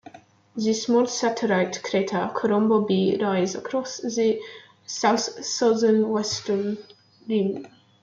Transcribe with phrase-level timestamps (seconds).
[0.55, 4.39] The small satellite crater Colombo B lies across the
[4.83, 6.79] south-southwestern
[7.29, 7.67] rim.